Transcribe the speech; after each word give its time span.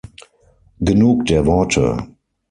Genug 0.79 1.25
der 1.25 1.45
Worte! 1.45 2.07